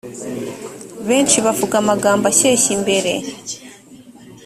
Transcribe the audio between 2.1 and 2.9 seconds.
ashyeshya